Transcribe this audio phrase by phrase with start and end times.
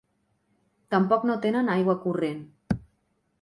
[0.95, 2.41] Tampoc no tenen aigua corrent.